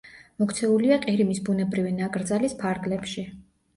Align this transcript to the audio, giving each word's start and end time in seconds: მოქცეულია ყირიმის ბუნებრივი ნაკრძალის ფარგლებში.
მოქცეულია 0.43 0.97
ყირიმის 1.03 1.41
ბუნებრივი 1.49 1.93
ნაკრძალის 1.99 2.57
ფარგლებში. 2.63 3.29